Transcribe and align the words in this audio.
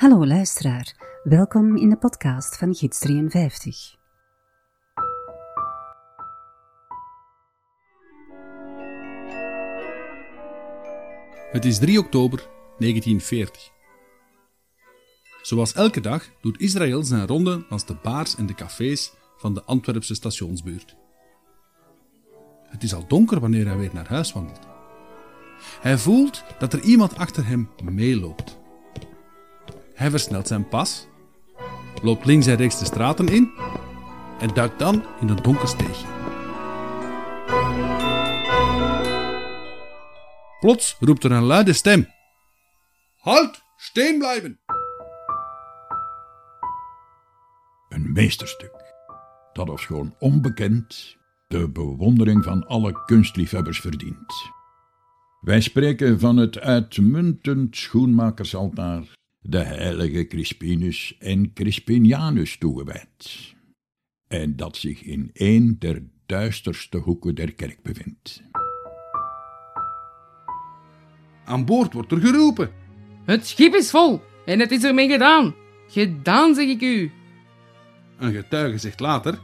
Hallo 0.00 0.26
luisteraar, 0.26 0.94
welkom 1.22 1.76
in 1.76 1.88
de 1.88 1.96
podcast 1.96 2.56
van 2.56 2.74
Gids 2.74 2.98
53. 2.98 3.96
Het 11.50 11.64
is 11.64 11.78
3 11.78 11.98
oktober 11.98 12.38
1940. 12.78 13.70
Zoals 15.42 15.72
elke 15.72 16.00
dag 16.00 16.30
doet 16.40 16.60
Israël 16.60 17.02
zijn 17.02 17.26
ronde 17.26 17.64
langs 17.68 17.86
de 17.86 17.96
baars 18.02 18.36
en 18.36 18.46
de 18.46 18.54
cafés 18.54 19.12
van 19.36 19.54
de 19.54 19.62
Antwerpse 19.62 20.14
stationsbuurt. 20.14 20.96
Het 22.62 22.82
is 22.82 22.94
al 22.94 23.06
donker 23.06 23.40
wanneer 23.40 23.66
hij 23.66 23.76
weer 23.76 23.94
naar 23.94 24.08
huis 24.08 24.32
wandelt. 24.32 24.66
Hij 25.80 25.98
voelt 25.98 26.44
dat 26.58 26.72
er 26.72 26.80
iemand 26.80 27.16
achter 27.16 27.46
hem 27.46 27.70
meeloopt. 27.82 28.59
Hij 30.00 30.10
versnelt 30.10 30.46
zijn 30.46 30.68
pas, 30.68 31.06
loopt 32.02 32.24
links 32.24 32.46
en 32.46 32.56
rechts 32.56 32.78
de 32.78 32.84
straten 32.84 33.28
in 33.28 33.50
en 34.38 34.54
duikt 34.54 34.78
dan 34.78 35.04
in 35.20 35.28
een 35.28 35.42
donker 35.42 35.68
steegje. 35.68 36.06
Plots 40.60 40.96
roept 41.00 41.24
er 41.24 41.32
een 41.32 41.42
luide 41.42 41.72
stem: 41.72 42.08
Halt! 43.16 43.62
Steen 43.76 44.18
blijven! 44.18 44.60
Een 47.88 48.12
meesterstuk 48.12 48.72
dat 49.52 49.80
gewoon 49.80 50.14
onbekend 50.18 51.16
de 51.48 51.70
bewondering 51.70 52.44
van 52.44 52.66
alle 52.66 53.04
kunstliefhebbers 53.04 53.80
verdient. 53.80 54.50
Wij 55.40 55.60
spreken 55.60 56.20
van 56.20 56.36
het 56.36 56.58
uitmuntend 56.58 57.76
schoenmakersaltaar, 57.76 59.18
de 59.40 59.58
heilige 59.58 60.26
Crispinus 60.26 61.16
en 61.18 61.52
Crispinianus 61.52 62.58
toegewijd, 62.58 63.54
en 64.28 64.56
dat 64.56 64.76
zich 64.76 65.02
in 65.02 65.30
een 65.32 65.76
der 65.78 66.02
duisterste 66.26 66.98
hoeken 66.98 67.34
der 67.34 67.54
kerk 67.54 67.82
bevindt. 67.82 68.42
Aan 71.44 71.64
boord 71.64 71.92
wordt 71.92 72.12
er 72.12 72.20
geroepen. 72.20 72.70
Het 73.24 73.46
schip 73.46 73.74
is 73.74 73.90
vol 73.90 74.22
en 74.46 74.60
het 74.60 74.70
is 74.70 74.84
ermee 74.84 75.08
gedaan. 75.08 75.54
Gedaan, 75.88 76.54
zeg 76.54 76.68
ik 76.68 76.80
u. 76.80 77.10
Een 78.18 78.32
getuige 78.32 78.78
zegt 78.78 79.00
later: 79.00 79.38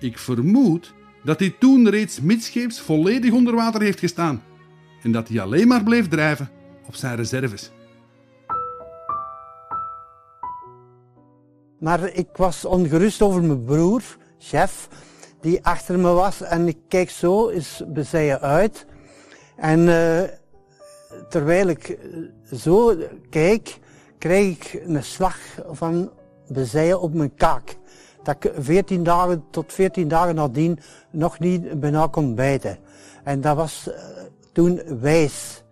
Ik 0.00 0.18
vermoed 0.18 0.94
dat 1.24 1.38
hij 1.40 1.50
toen 1.50 1.88
reeds 1.88 2.20
midscheeps 2.20 2.80
volledig 2.80 3.32
onder 3.32 3.54
water 3.54 3.80
heeft 3.80 3.98
gestaan 3.98 4.42
en 5.02 5.12
dat 5.12 5.28
hij 5.28 5.40
alleen 5.40 5.68
maar 5.68 5.84
bleef 5.84 6.08
drijven 6.08 6.50
op 6.86 6.94
zijn 6.94 7.16
reserves. 7.16 7.70
Maar 11.86 12.12
ik 12.12 12.28
was 12.36 12.64
ongerust 12.64 13.22
over 13.22 13.42
mijn 13.42 13.64
broer, 13.64 14.02
chef, 14.38 14.88
die 15.40 15.64
achter 15.64 15.98
me 15.98 16.12
was. 16.12 16.40
En 16.42 16.68
ik 16.68 16.78
kijk 16.88 17.10
zo 17.10 17.48
eens 17.48 17.82
bezijen 17.86 18.40
uit. 18.40 18.86
En 19.56 19.80
uh, 19.80 20.22
terwijl 21.28 21.68
ik 21.68 21.88
eh, 21.88 22.58
zo 22.58 22.96
kijk, 23.30 23.78
krijg 24.18 24.46
ik 24.46 24.82
een 24.86 25.04
slag 25.04 25.36
van 25.70 26.10
bezijen 26.48 27.00
op 27.00 27.14
mijn 27.14 27.34
kaak. 27.34 27.76
Dat 28.22 28.44
ik 28.44 28.52
14 28.58 29.02
dagen 29.02 29.44
tot 29.50 29.72
14 29.72 30.08
dagen 30.08 30.34
nadien 30.34 30.78
nog 31.10 31.38
niet 31.38 31.80
bijna 31.80 32.06
kon 32.06 32.34
bijten. 32.34 32.78
En 33.24 33.40
dat 33.40 33.56
was 33.56 33.88
uh, 33.88 33.94
toen 34.52 34.80
wijs. 35.00 35.64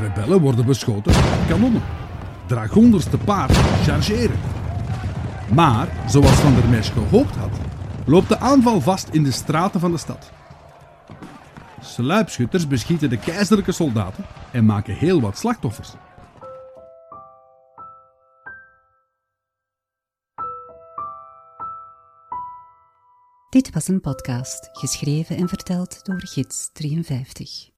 Rebellen 0.00 0.40
worden 0.40 0.66
beschoten 0.66 1.12
met 1.12 1.48
kanonnen. 1.48 1.82
Dragonders 2.46 3.04
te 3.04 3.18
paard 3.18 3.56
chargeren. 3.56 4.38
Maar, 5.54 5.88
zoals 6.06 6.30
Van 6.30 6.54
der 6.54 6.68
Mesch 6.68 6.92
gehoopt 6.92 7.36
had, 7.36 7.50
loopt 8.04 8.28
de 8.28 8.38
aanval 8.38 8.80
vast 8.80 9.08
in 9.08 9.22
de 9.22 9.30
straten 9.30 9.80
van 9.80 9.90
de 9.90 9.98
stad. 9.98 10.30
Sluipschutters 11.80 12.66
beschieten 12.66 13.10
de 13.10 13.18
keizerlijke 13.18 13.72
soldaten 13.72 14.24
en 14.50 14.64
maken 14.64 14.94
heel 14.94 15.20
wat 15.20 15.38
slachtoffers. 15.38 15.92
Dit 23.48 23.70
was 23.72 23.88
een 23.88 24.00
podcast, 24.00 24.68
geschreven 24.72 25.36
en 25.36 25.48
verteld 25.48 26.04
door 26.04 26.20
Gids 26.20 26.70
53. 26.72 27.77